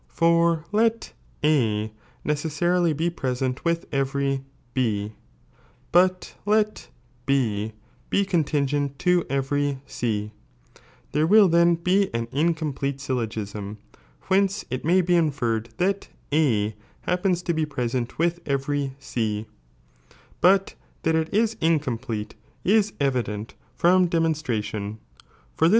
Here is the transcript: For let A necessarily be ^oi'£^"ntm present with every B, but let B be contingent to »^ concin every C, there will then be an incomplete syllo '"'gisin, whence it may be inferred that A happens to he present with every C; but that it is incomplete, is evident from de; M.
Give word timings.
For 0.07 0.65
let 0.71 1.13
A 1.43 1.91
necessarily 2.23 2.91
be 2.91 3.11
^oi'£^"ntm 3.11 3.15
present 3.15 3.63
with 3.63 3.85
every 3.91 4.43
B, 4.73 5.11
but 5.91 6.33
let 6.43 6.89
B 7.27 7.73
be 8.09 8.25
contingent 8.25 8.97
to 8.97 9.19
»^ 8.97 9.19
concin 9.21 9.27
every 9.29 9.81
C, 9.85 10.31
there 11.11 11.27
will 11.27 11.47
then 11.47 11.75
be 11.75 12.11
an 12.15 12.27
incomplete 12.31 12.97
syllo 12.99 13.27
'"'gisin, 13.29 13.77
whence 14.23 14.65
it 14.71 14.83
may 14.83 15.01
be 15.01 15.15
inferred 15.15 15.69
that 15.77 16.07
A 16.33 16.75
happens 17.01 17.43
to 17.43 17.53
he 17.53 17.67
present 17.67 18.17
with 18.17 18.39
every 18.47 18.95
C; 18.97 19.45
but 20.39 20.73
that 21.03 21.13
it 21.13 21.31
is 21.31 21.55
incomplete, 21.61 22.33
is 22.63 22.93
evident 22.99 23.53
from 23.75 24.07
de; 24.07 24.17
M. 24.17 24.99